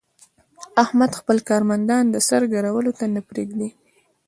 [0.83, 3.69] احمد خپل کارمندان د سر ګرولو ته نه پرېږي.